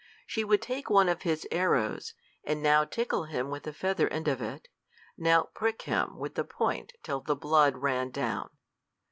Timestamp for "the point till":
6.33-7.21